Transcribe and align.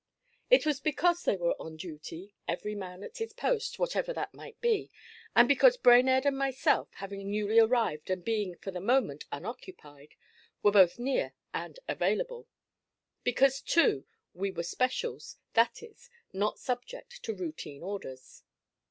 It 0.49 0.65
was 0.65 0.79
because 0.79 1.21
they 1.25 1.37
were 1.37 1.53
on 1.59 1.77
duty, 1.77 2.33
every 2.47 2.73
man 2.73 3.03
at 3.03 3.19
his 3.19 3.33
post, 3.33 3.77
whatever 3.77 4.11
that 4.13 4.33
might 4.33 4.59
be, 4.59 4.89
and 5.35 5.47
because 5.47 5.77
Brainerd 5.77 6.25
and 6.25 6.35
myself 6.35 6.89
having 6.95 7.29
newly 7.29 7.59
arrived 7.59 8.09
and 8.09 8.25
being 8.25 8.57
for 8.57 8.71
the 8.71 8.79
moment 8.81 9.25
unoccupied 9.31 10.15
were 10.63 10.71
both 10.71 10.97
near 10.97 11.33
and 11.53 11.77
available. 11.87 12.47
Because, 13.23 13.61
too, 13.61 14.07
we 14.33 14.49
were 14.49 14.63
specials, 14.63 15.37
that 15.53 15.83
is, 15.83 16.09
not 16.33 16.57
subject 16.57 17.21
to 17.21 17.35
routine 17.35 17.83
orders. 17.83 18.41